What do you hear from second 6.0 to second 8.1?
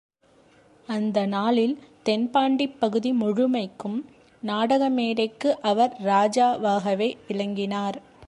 ராஜாவாகவே விளங்கினார்.